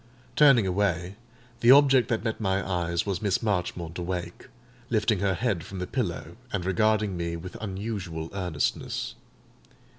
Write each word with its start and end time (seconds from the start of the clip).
Turning 0.35 0.65
away, 0.65 1.15
the 1.59 1.69
object 1.69 2.07
that 2.07 2.23
met 2.23 2.41
my 2.41 2.67
eyes 2.67 3.05
was 3.05 3.21
Miss 3.21 3.43
Marchmont 3.43 3.99
awake, 3.99 4.47
lifting 4.89 5.19
her 5.19 5.35
head 5.35 5.63
from 5.63 5.77
the 5.77 5.85
pillow, 5.85 6.37
and 6.51 6.65
regarding 6.65 7.15
me 7.15 7.35
with 7.35 7.55
unusual 7.61 8.27
earnestness. 8.33 9.13